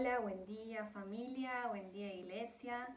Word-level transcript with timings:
Hola, 0.00 0.18
buen 0.20 0.46
día 0.46 0.86
familia, 0.94 1.66
buen 1.68 1.92
día 1.92 2.10
iglesia. 2.10 2.88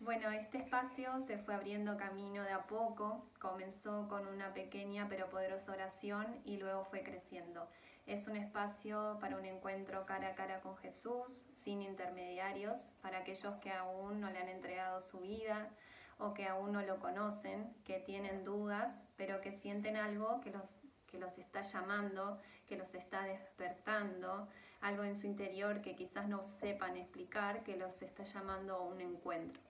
Bueno, 0.00 0.30
este 0.30 0.56
espacio 0.56 1.20
se 1.20 1.36
fue 1.36 1.54
abriendo 1.54 1.98
camino 1.98 2.42
de 2.42 2.52
a 2.52 2.66
poco, 2.66 3.26
comenzó 3.38 4.08
con 4.08 4.26
una 4.26 4.54
pequeña 4.54 5.08
pero 5.10 5.28
poderosa 5.28 5.72
oración 5.72 6.24
y 6.46 6.56
luego 6.56 6.86
fue 6.86 7.02
creciendo. 7.02 7.68
Es 8.06 8.28
un 8.28 8.36
espacio 8.36 9.18
para 9.20 9.36
un 9.36 9.44
encuentro 9.44 10.06
cara 10.06 10.28
a 10.28 10.34
cara 10.34 10.62
con 10.62 10.78
Jesús, 10.78 11.44
sin 11.54 11.82
intermediarios, 11.82 12.92
para 13.02 13.18
aquellos 13.18 13.56
que 13.56 13.70
aún 13.70 14.18
no 14.18 14.30
le 14.30 14.38
han 14.38 14.48
entregado 14.48 15.02
su 15.02 15.20
vida 15.20 15.68
o 16.16 16.32
que 16.32 16.46
aún 16.46 16.72
no 16.72 16.80
lo 16.80 16.98
conocen, 16.98 17.74
que 17.84 17.98
tienen 17.98 18.42
dudas, 18.42 19.04
pero 19.18 19.42
que 19.42 19.52
sienten 19.52 19.98
algo 19.98 20.40
que 20.40 20.50
los, 20.50 20.84
que 21.16 21.22
los 21.22 21.38
está 21.38 21.62
llamando, 21.62 22.38
que 22.66 22.76
los 22.76 22.94
está 22.94 23.22
despertando, 23.22 24.48
algo 24.82 25.02
en 25.02 25.16
su 25.16 25.26
interior 25.26 25.80
que 25.80 25.96
quizás 25.96 26.28
no 26.28 26.42
sepan 26.42 26.98
explicar, 26.98 27.62
que 27.62 27.76
los 27.76 28.02
está 28.02 28.24
llamando 28.24 28.74
a 28.74 28.82
un 28.82 29.00
encuentro 29.00 29.62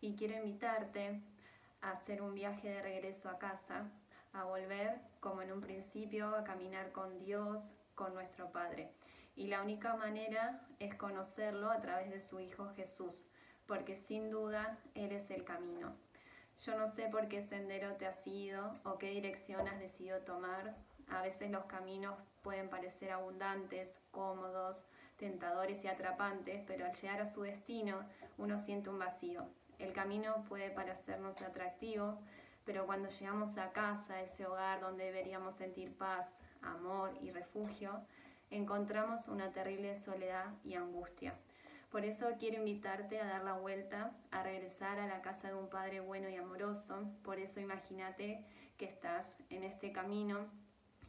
y 0.00 0.14
quiero 0.14 0.36
invitarte 0.36 1.20
a 1.80 1.90
hacer 1.90 2.22
un 2.22 2.34
viaje 2.34 2.68
de 2.68 2.82
regreso 2.82 3.28
a 3.28 3.38
casa, 3.38 3.90
a 4.32 4.44
volver 4.44 5.00
como 5.18 5.42
en 5.42 5.52
un 5.52 5.60
principio, 5.60 6.36
a 6.36 6.44
caminar 6.44 6.92
con 6.92 7.18
Dios, 7.18 7.74
con 7.96 8.14
nuestro 8.14 8.52
Padre. 8.52 8.92
Y 9.34 9.48
la 9.48 9.60
única 9.60 9.96
manera 9.96 10.64
es 10.78 10.94
conocerlo 10.94 11.70
a 11.70 11.80
través 11.80 12.10
de 12.10 12.20
su 12.20 12.38
Hijo 12.38 12.68
Jesús, 12.76 13.26
porque 13.66 13.96
sin 13.96 14.30
duda 14.30 14.78
eres 14.94 15.30
el 15.32 15.42
camino. 15.42 15.96
Yo 16.58 16.76
no 16.76 16.86
sé 16.86 17.08
por 17.08 17.28
qué 17.28 17.42
sendero 17.42 17.96
te 17.96 18.06
has 18.06 18.24
ido 18.26 18.74
o 18.84 18.98
qué 18.98 19.10
dirección 19.10 19.66
has 19.66 19.80
decidido 19.80 20.20
tomar. 20.20 20.76
A 21.12 21.20
veces 21.20 21.50
los 21.50 21.66
caminos 21.66 22.16
pueden 22.40 22.70
parecer 22.70 23.10
abundantes, 23.10 24.00
cómodos, 24.10 24.86
tentadores 25.18 25.84
y 25.84 25.88
atrapantes, 25.88 26.62
pero 26.66 26.86
al 26.86 26.94
llegar 26.94 27.20
a 27.20 27.26
su 27.26 27.42
destino 27.42 28.00
uno 28.38 28.58
siente 28.58 28.88
un 28.88 28.98
vacío. 28.98 29.46
El 29.78 29.92
camino 29.92 30.42
puede 30.48 30.70
parecernos 30.70 31.42
atractivo, 31.42 32.18
pero 32.64 32.86
cuando 32.86 33.10
llegamos 33.10 33.58
a 33.58 33.72
casa, 33.72 34.22
ese 34.22 34.46
hogar 34.46 34.80
donde 34.80 35.04
deberíamos 35.04 35.54
sentir 35.54 35.94
paz, 35.94 36.40
amor 36.62 37.12
y 37.20 37.30
refugio, 37.30 38.00
encontramos 38.50 39.28
una 39.28 39.52
terrible 39.52 40.00
soledad 40.00 40.46
y 40.64 40.74
angustia. 40.74 41.34
Por 41.90 42.06
eso 42.06 42.26
quiero 42.38 42.56
invitarte 42.56 43.20
a 43.20 43.26
dar 43.26 43.44
la 43.44 43.52
vuelta, 43.52 44.16
a 44.30 44.42
regresar 44.42 44.98
a 44.98 45.06
la 45.06 45.20
casa 45.20 45.48
de 45.48 45.56
un 45.56 45.68
Padre 45.68 46.00
bueno 46.00 46.30
y 46.30 46.36
amoroso. 46.36 47.04
Por 47.22 47.38
eso 47.38 47.60
imagínate 47.60 48.42
que 48.78 48.86
estás 48.86 49.36
en 49.50 49.62
este 49.62 49.92
camino 49.92 50.48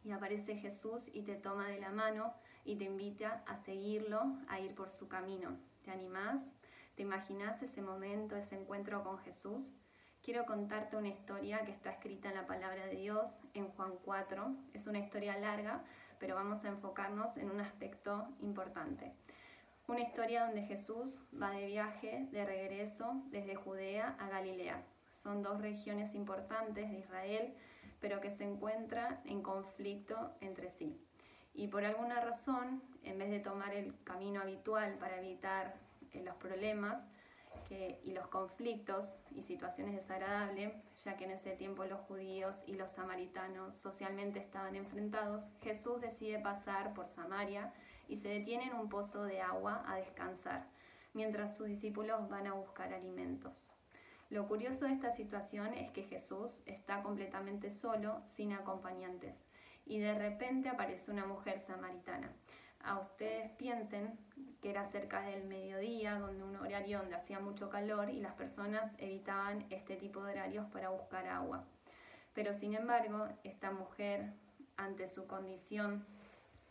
y 0.03 0.11
aparece 0.11 0.55
Jesús 0.55 1.09
y 1.13 1.21
te 1.23 1.35
toma 1.35 1.67
de 1.67 1.79
la 1.79 1.91
mano 1.91 2.33
y 2.65 2.75
te 2.75 2.85
invita 2.85 3.43
a 3.47 3.57
seguirlo, 3.57 4.37
a 4.47 4.59
ir 4.59 4.75
por 4.75 4.89
su 4.89 5.07
camino. 5.07 5.57
¿Te 5.83 5.91
animás? 5.91 6.41
¿Te 6.95 7.01
imaginas 7.03 7.61
ese 7.63 7.81
momento, 7.81 8.35
ese 8.35 8.55
encuentro 8.55 9.03
con 9.03 9.17
Jesús? 9.19 9.73
Quiero 10.21 10.45
contarte 10.45 10.95
una 10.95 11.09
historia 11.09 11.65
que 11.65 11.71
está 11.71 11.91
escrita 11.91 12.29
en 12.29 12.35
la 12.35 12.47
palabra 12.47 12.85
de 12.85 12.95
Dios 12.95 13.41
en 13.53 13.67
Juan 13.69 13.93
4. 14.05 14.55
Es 14.73 14.87
una 14.87 14.99
historia 14.99 15.37
larga, 15.37 15.83
pero 16.19 16.35
vamos 16.35 16.63
a 16.63 16.69
enfocarnos 16.69 17.35
en 17.35 17.51
un 17.51 17.59
aspecto 17.59 18.29
importante. 18.39 19.11
Una 19.85 19.99
historia 19.99 20.45
donde 20.45 20.63
Jesús 20.63 21.19
va 21.39 21.51
de 21.51 21.65
viaje, 21.65 22.29
de 22.31 22.45
regreso, 22.45 23.21
desde 23.31 23.55
Judea 23.55 24.15
a 24.17 24.29
Galilea. 24.29 24.81
Son 25.11 25.43
dos 25.43 25.61
regiones 25.61 26.15
importantes 26.15 26.89
de 26.89 26.99
Israel, 26.99 27.53
pero 28.03 28.19
que 28.19 28.31
se 28.31 28.43
encuentran 28.43 29.21
en 29.23 29.41
conflicto 29.41 30.35
entre 30.41 30.69
sí. 30.69 30.99
Y 31.53 31.69
por 31.69 31.85
alguna 31.85 32.19
razón, 32.19 32.83
en 33.01 33.17
vez 33.17 33.31
de 33.31 33.39
tomar 33.39 33.73
el 33.73 33.95
camino 34.03 34.41
habitual 34.41 34.97
para 34.97 35.19
evitar 35.19 35.75
los 36.13 36.35
problemas 36.35 37.07
y 38.03 38.11
los 38.11 38.27
conflictos 38.27 39.15
y 39.31 39.41
situaciones 39.41 39.95
desagradables, 39.95 40.73
ya 41.01 41.15
que 41.15 41.23
en 41.23 41.31
ese 41.31 41.51
tiempo 41.51 41.85
los 41.85 42.01
judíos 42.01 42.65
y 42.67 42.73
los 42.73 42.91
samaritanos 42.91 43.77
socialmente 43.77 44.39
estaban 44.39 44.75
enfrentados, 44.75 45.49
Jesús 45.61 46.01
decide 46.01 46.39
pasar 46.39 46.93
por 46.93 47.07
Samaria 47.07 47.71
y 48.09 48.17
se 48.17 48.27
detiene 48.27 48.65
en 48.65 48.73
un 48.73 48.89
pozo 48.89 49.23
de 49.23 49.39
agua 49.39 49.81
a 49.87 49.95
descansar, 49.95 50.67
mientras 51.13 51.55
sus 51.55 51.67
discípulos 51.67 52.27
van 52.27 52.47
a 52.47 52.53
buscar 52.53 52.93
alimentos. 52.93 53.71
Lo 54.29 54.47
curioso 54.47 54.85
de 54.85 54.93
esta 54.93 55.11
situación 55.11 55.73
es 55.73 55.91
que 55.91 56.03
Jesús 56.03 56.61
está 56.65 57.03
completamente 57.03 57.69
solo, 57.69 58.21
sin 58.25 58.53
acompañantes, 58.53 59.45
y 59.85 59.99
de 59.99 60.13
repente 60.13 60.69
aparece 60.69 61.11
una 61.11 61.25
mujer 61.25 61.59
samaritana 61.59 62.31
a 62.83 62.99
ustedes 62.99 63.49
piensen 63.51 64.17
que 64.61 64.69
era 64.69 64.85
cerca 64.85 65.21
del 65.21 65.45
mediodía, 65.45 66.19
donde 66.19 66.43
un 66.43 66.55
horario 66.57 66.99
donde 66.99 67.15
hacía 67.15 67.39
mucho 67.39 67.69
calor 67.69 68.09
y 68.09 68.19
las 68.19 68.33
personas 68.33 68.93
evitaban 68.97 69.65
este 69.69 69.95
tipo 69.95 70.23
de 70.23 70.33
horarios 70.33 70.65
para 70.67 70.89
buscar 70.89 71.27
agua. 71.27 71.63
Pero 72.33 72.53
sin 72.53 72.75
embargo, 72.75 73.27
esta 73.43 73.71
mujer, 73.71 74.33
ante 74.75 75.07
su 75.07 75.27
condición, 75.27 76.05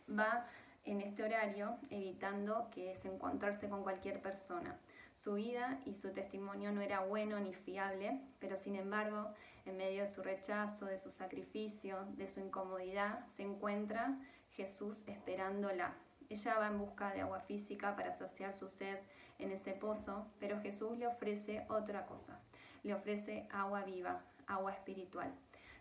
va 0.07 0.45
en 0.85 1.01
este 1.01 1.23
horario 1.23 1.77
evitando 1.89 2.69
que 2.69 2.91
es 2.91 3.05
encontrarse 3.05 3.67
con 3.69 3.81
cualquier 3.81 4.21
persona. 4.21 4.77
Su 5.23 5.35
vida 5.35 5.79
y 5.85 5.93
su 5.93 6.11
testimonio 6.11 6.73
no 6.73 6.81
era 6.81 6.99
bueno 6.99 7.39
ni 7.39 7.53
fiable, 7.53 8.19
pero 8.39 8.57
sin 8.57 8.75
embargo, 8.75 9.29
en 9.65 9.77
medio 9.77 10.01
de 10.01 10.09
su 10.09 10.21
rechazo, 10.21 10.85
de 10.87 10.97
su 10.97 11.09
sacrificio, 11.11 12.05
de 12.17 12.27
su 12.27 12.41
incomodidad, 12.41 13.25
se 13.27 13.43
encuentra 13.43 14.17
Jesús 14.51 15.07
esperándola. 15.07 15.93
Ella 16.29 16.57
va 16.59 16.67
en 16.67 16.77
busca 16.77 17.13
de 17.13 17.21
agua 17.21 17.39
física 17.39 17.95
para 17.95 18.11
saciar 18.11 18.53
su 18.53 18.67
sed 18.67 18.97
en 19.39 19.51
ese 19.51 19.71
pozo, 19.71 20.27
pero 20.41 20.59
Jesús 20.59 20.97
le 20.97 21.07
ofrece 21.07 21.65
otra 21.69 22.05
cosa. 22.05 22.37
Le 22.83 22.93
ofrece 22.93 23.47
agua 23.49 23.83
viva, 23.83 24.19
agua 24.45 24.73
espiritual, 24.73 25.33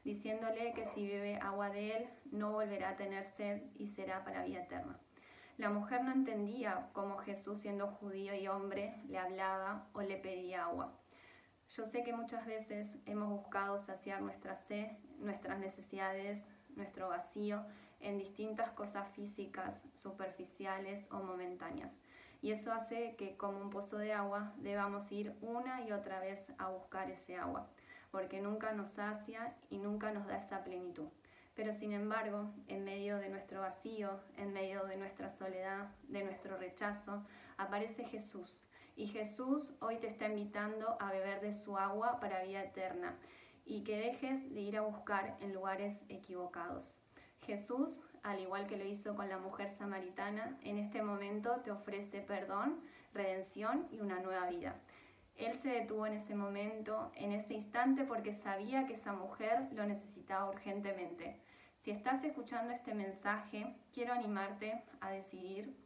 diciéndole 0.05 0.73
que 0.73 0.85
si 0.85 1.05
bebe 1.05 1.39
agua 1.39 1.69
de 1.71 1.97
él 1.97 2.09
no 2.31 2.53
volverá 2.53 2.91
a 2.91 2.97
tener 2.97 3.25
sed 3.25 3.61
y 3.77 3.89
será 3.89 4.23
para 4.23 4.45
vida 4.45 4.61
eterna. 4.61 5.01
La 5.59 5.69
mujer 5.69 6.03
no 6.03 6.13
entendía 6.13 6.89
cómo 6.93 7.19
Jesús, 7.19 7.61
siendo 7.61 7.87
judío 7.89 8.35
y 8.35 8.49
hombre, 8.49 9.03
le 9.09 9.19
hablaba 9.19 9.87
o 9.93 10.01
le 10.01 10.17
pedía 10.17 10.65
agua. 10.65 10.93
Yo 11.69 11.85
sé 11.85 12.03
que 12.03 12.13
muchas 12.13 12.47
veces 12.47 12.97
hemos 13.07 13.29
buscado 13.29 13.79
saciar 13.79 14.23
nuestra 14.23 14.57
sed, 14.57 14.91
nuestras 15.19 15.59
necesidades, 15.59 16.49
nuestro 16.75 17.09
vacío 17.09 17.65
en 18.01 18.19
distintas 18.19 18.71
cosas 18.71 19.09
físicas, 19.13 19.85
superficiales 19.95 21.11
o 21.13 21.23
momentáneas. 21.23 22.01
Y 22.41 22.51
eso 22.51 22.73
hace 22.73 23.15
que 23.17 23.37
como 23.37 23.61
un 23.61 23.71
pozo 23.71 23.99
de 23.99 24.13
agua 24.13 24.53
debamos 24.57 25.13
ir 25.13 25.37
una 25.41 25.83
y 25.83 25.93
otra 25.93 26.19
vez 26.19 26.53
a 26.59 26.69
buscar 26.69 27.11
ese 27.11 27.37
agua, 27.37 27.69
porque 28.11 28.41
nunca 28.41 28.73
nos 28.73 28.91
sacia 28.91 29.55
y 29.71 29.79
nunca 29.79 30.13
nos 30.13 30.27
da 30.27 30.39
esa 30.39 30.65
plenitud. 30.65 31.09
Pero 31.55 31.73
sin 31.73 31.93
embargo, 31.93 32.53
en 32.69 32.85
medio 32.85 33.19
de 33.19 33.29
nuestro 33.29 33.61
vacío, 33.61 34.21
en 34.37 34.53
medio 34.53 34.85
de 34.85 34.97
nuestra 34.97 35.29
soledad, 35.29 35.91
de 36.09 36.25
nuestro 36.25 36.57
rechazo, 36.57 37.25
aparece 37.57 38.05
Jesús. 38.05 38.65
Y 38.97 39.07
Jesús 39.07 39.75
hoy 39.81 39.99
te 39.99 40.07
está 40.07 40.27
invitando 40.27 40.97
a 41.01 41.11
beber 41.11 41.41
de 41.41 41.53
su 41.53 41.77
agua 41.77 42.21
para 42.21 42.43
vida 42.43 42.63
eterna 42.63 43.17
y 43.65 43.85
que 43.85 43.99
dejes 43.99 44.53
de 44.53 44.61
ir 44.61 44.77
a 44.77 44.83
buscar 44.83 45.37
en 45.41 45.53
lugares 45.53 46.03
equivocados. 46.09 46.99
Jesús, 47.41 48.07
al 48.23 48.41
igual 48.41 48.67
que 48.67 48.77
lo 48.77 48.85
hizo 48.85 49.15
con 49.17 49.29
la 49.29 49.39
mujer 49.39 49.71
samaritana, 49.71 50.59
en 50.63 50.79
este 50.79 51.03
momento 51.03 51.61
te 51.63 51.71
ofrece 51.71 52.21
perdón, 52.21 52.81
redención 53.13 53.89
y 53.91 54.01
una 54.01 54.21
nueva 54.21 54.49
vida. 54.49 54.81
Él 55.37 55.55
se 55.55 55.71
detuvo 55.71 56.07
en 56.07 56.15
ese 56.15 56.35
momento, 56.35 57.11
en 57.15 57.33
ese 57.33 57.55
instante, 57.55 58.05
porque 58.05 58.35
sabía 58.35 58.87
que 58.87 58.95
esa 58.95 59.13
mujer 59.13 59.69
lo 59.73 59.87
necesitaba 59.87 60.49
urgentemente. 60.49 61.41
Si 61.79 61.91
estás 61.91 62.23
escuchando 62.23 62.73
este 62.73 62.95
mensaje, 62.95 63.75
quiero 63.93 64.13
animarte 64.13 64.83
a 65.01 65.11
decidir 65.11 65.77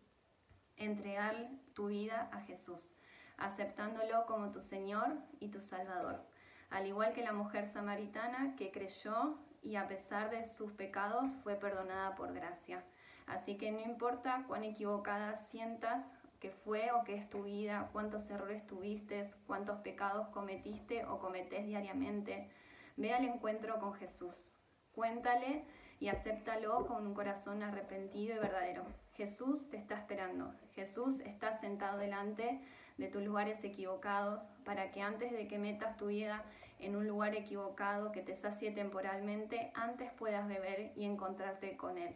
entregar 0.76 1.48
tu 1.74 1.86
vida 1.86 2.28
a 2.32 2.42
Jesús, 2.42 2.94
aceptándolo 3.38 4.26
como 4.26 4.50
tu 4.50 4.60
Señor 4.60 5.16
y 5.40 5.48
tu 5.48 5.60
Salvador. 5.60 6.22
Al 6.70 6.86
igual 6.86 7.12
que 7.12 7.22
la 7.22 7.32
mujer 7.32 7.66
samaritana 7.66 8.56
que 8.56 8.70
creyó 8.70 9.38
y 9.62 9.76
a 9.76 9.88
pesar 9.88 10.30
de 10.30 10.44
sus 10.44 10.72
pecados 10.72 11.36
fue 11.42 11.56
perdonada 11.56 12.14
por 12.14 12.32
gracia. 12.34 12.84
Así 13.26 13.56
que 13.56 13.72
no 13.72 13.80
importa 13.80 14.44
cuán 14.46 14.64
equivocada 14.64 15.34
sientas 15.34 16.12
que 16.40 16.50
fue 16.50 16.90
o 16.92 17.04
que 17.04 17.14
es 17.14 17.28
tu 17.28 17.44
vida, 17.44 17.90
cuántos 17.92 18.28
errores 18.30 18.66
tuviste, 18.66 19.22
cuántos 19.46 19.80
pecados 19.80 20.28
cometiste 20.28 21.04
o 21.06 21.18
cometés 21.18 21.66
diariamente, 21.66 22.50
ve 22.96 23.14
al 23.14 23.24
encuentro 23.24 23.78
con 23.78 23.94
Jesús. 23.94 24.52
Cuéntale 24.92 25.64
y 26.00 26.08
acéptalo 26.08 26.86
con 26.86 27.06
un 27.06 27.14
corazón 27.14 27.62
arrepentido 27.62 28.36
y 28.36 28.38
verdadero. 28.38 28.84
Jesús 29.14 29.70
te 29.70 29.76
está 29.76 29.94
esperando. 29.94 30.54
Jesús 30.74 31.20
está 31.20 31.52
sentado 31.52 31.98
delante 31.98 32.60
de 32.98 33.08
tus 33.08 33.22
lugares 33.22 33.64
equivocados 33.64 34.50
para 34.64 34.90
que 34.90 35.02
antes 35.02 35.32
de 35.32 35.48
que 35.48 35.58
metas 35.58 35.96
tu 35.96 36.06
vida 36.06 36.44
en 36.78 36.96
un 36.96 37.06
lugar 37.06 37.34
equivocado 37.34 38.12
que 38.12 38.22
te 38.22 38.34
sacie 38.34 38.70
temporalmente, 38.70 39.70
antes 39.74 40.12
puedas 40.12 40.46
beber 40.46 40.92
y 40.96 41.04
encontrarte 41.04 41.76
con 41.76 41.96
Él. 41.98 42.14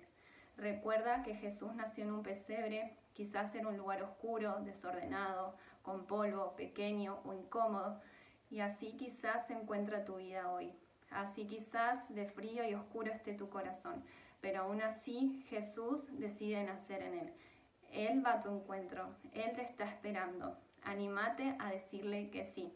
Recuerda 0.56 1.22
que 1.22 1.34
Jesús 1.34 1.74
nació 1.74 2.04
en 2.04 2.12
un 2.12 2.22
pesebre, 2.22 2.96
Quizás 3.20 3.54
era 3.54 3.68
un 3.68 3.76
lugar 3.76 4.02
oscuro, 4.02 4.60
desordenado, 4.64 5.54
con 5.82 6.06
polvo, 6.06 6.54
pequeño 6.56 7.20
o 7.24 7.34
incómodo. 7.34 8.00
Y 8.50 8.60
así 8.60 8.92
quizás 8.96 9.46
se 9.46 9.52
encuentra 9.52 10.06
tu 10.06 10.16
vida 10.16 10.50
hoy. 10.50 10.72
Así 11.10 11.46
quizás 11.46 12.12
de 12.14 12.26
frío 12.26 12.66
y 12.66 12.72
oscuro 12.74 13.12
esté 13.12 13.34
tu 13.34 13.50
corazón. 13.50 14.02
Pero 14.40 14.62
aún 14.62 14.80
así 14.80 15.44
Jesús 15.48 16.08
decide 16.18 16.64
nacer 16.64 17.02
en 17.02 17.14
él. 17.14 17.32
Él 17.92 18.24
va 18.24 18.34
a 18.34 18.40
tu 18.40 18.48
encuentro. 18.48 19.14
Él 19.34 19.52
te 19.54 19.62
está 19.62 19.84
esperando. 19.84 20.56
Anímate 20.82 21.56
a 21.58 21.70
decirle 21.70 22.30
que 22.30 22.46
sí. 22.46 22.72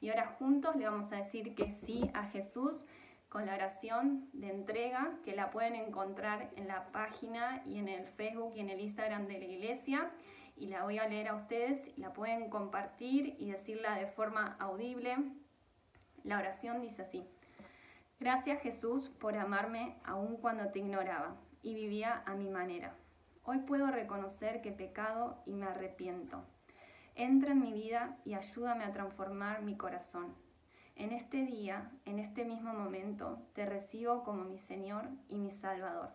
Y 0.00 0.10
ahora 0.10 0.36
juntos 0.38 0.76
le 0.76 0.84
vamos 0.84 1.10
a 1.12 1.16
decir 1.16 1.56
que 1.56 1.72
sí 1.72 2.08
a 2.14 2.22
Jesús 2.24 2.84
con 3.28 3.44
la 3.46 3.54
oración 3.54 4.28
de 4.32 4.50
entrega 4.50 5.12
que 5.24 5.36
la 5.36 5.50
pueden 5.50 5.74
encontrar 5.74 6.50
en 6.56 6.66
la 6.66 6.90
página 6.92 7.62
y 7.64 7.78
en 7.78 7.88
el 7.88 8.06
Facebook 8.06 8.54
y 8.56 8.60
en 8.60 8.70
el 8.70 8.80
Instagram 8.80 9.26
de 9.26 9.38
la 9.38 9.44
iglesia. 9.44 10.10
Y 10.56 10.68
la 10.68 10.82
voy 10.82 10.98
a 10.98 11.06
leer 11.06 11.28
a 11.28 11.34
ustedes 11.34 11.96
la 11.96 12.12
pueden 12.12 12.50
compartir 12.50 13.36
y 13.38 13.50
decirla 13.50 13.94
de 13.96 14.06
forma 14.06 14.56
audible. 14.58 15.16
La 16.24 16.38
oración 16.38 16.80
dice 16.80 17.02
así. 17.02 17.24
Gracias 18.18 18.60
Jesús 18.60 19.08
por 19.08 19.36
amarme 19.36 19.96
aun 20.04 20.36
cuando 20.38 20.70
te 20.70 20.80
ignoraba 20.80 21.36
y 21.62 21.74
vivía 21.74 22.22
a 22.26 22.34
mi 22.34 22.48
manera. 22.48 22.94
Hoy 23.44 23.58
puedo 23.58 23.90
reconocer 23.90 24.60
que 24.60 24.70
he 24.70 24.72
pecado 24.72 25.40
y 25.46 25.54
me 25.54 25.66
arrepiento. 25.66 26.44
Entra 27.14 27.52
en 27.52 27.60
mi 27.60 27.72
vida 27.72 28.16
y 28.24 28.34
ayúdame 28.34 28.84
a 28.84 28.92
transformar 28.92 29.62
mi 29.62 29.76
corazón. 29.76 30.34
En 30.98 31.12
este 31.12 31.44
día, 31.46 31.92
en 32.06 32.18
este 32.18 32.44
mismo 32.44 32.74
momento, 32.74 33.38
te 33.54 33.64
recibo 33.64 34.24
como 34.24 34.42
mi 34.42 34.58
Señor 34.58 35.08
y 35.28 35.38
mi 35.38 35.52
Salvador. 35.52 36.10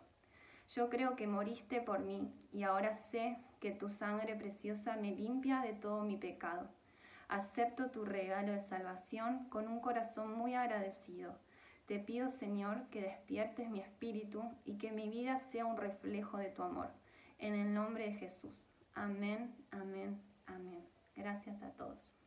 Yo 0.68 0.90
creo 0.90 1.16
que 1.16 1.26
moriste 1.26 1.80
por 1.80 2.00
mí 2.00 2.34
y 2.52 2.64
ahora 2.64 2.94
sé 2.94 3.38
que 3.62 3.72
tu 3.72 3.88
sangre 3.88 4.36
preciosa 4.36 4.98
me 4.98 5.16
limpia 5.16 5.62
de 5.62 5.72
todo 5.72 6.04
mi 6.04 6.18
pecado. 6.18 6.68
Acepto 7.30 7.92
tu 7.92 8.04
regalo 8.04 8.52
de 8.52 8.60
salvación 8.60 9.48
con 9.48 9.70
un 9.70 9.80
corazón 9.80 10.38
muy 10.38 10.54
agradecido. 10.54 11.40
Te 11.86 12.00
pido, 12.00 12.30
Señor, 12.30 12.90
que 12.90 13.04
despiertes 13.04 13.70
mi 13.70 13.80
espíritu 13.80 14.44
y 14.66 14.78
que 14.78 14.92
mi 14.92 15.08
vida 15.08 15.40
sea 15.40 15.66
un 15.66 15.78
reflejo 15.78 16.38
de 16.38 16.50
tu 16.50 16.62
amor. 16.62 16.90
En 17.40 17.56
el 17.56 17.74
nombre 17.74 18.08
de 18.08 18.16
Jesús. 18.16 18.68
Amén, 18.96 19.56
amén, 19.72 20.22
amén. 20.46 20.86
Gracias 21.16 21.64
a 21.64 21.72
todos. 21.72 22.23